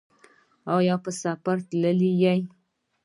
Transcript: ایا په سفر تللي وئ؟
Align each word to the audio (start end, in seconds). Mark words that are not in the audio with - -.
ایا 0.75 0.95
په 1.03 1.11
سفر 1.21 1.57
تللي 1.69 2.11
وئ؟ 2.21 2.41